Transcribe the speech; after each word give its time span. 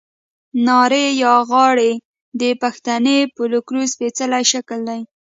نارې 0.67 1.05
یا 1.23 1.33
غاړې 1.49 1.91
د 2.39 2.43
پښتني 2.61 3.17
فوکلور 3.33 3.85
سپېڅلی 3.93 4.43
شکل 4.51 4.79
دی. 4.89 5.01